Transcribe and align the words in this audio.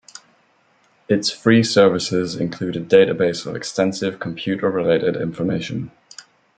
Its 1.07 1.29
free 1.29 1.61
services 1.61 2.35
include 2.35 2.75
a 2.75 2.81
database 2.81 3.45
of 3.45 3.55
extensive 3.55 4.19
computer-related 4.19 5.15
information. 5.15 5.91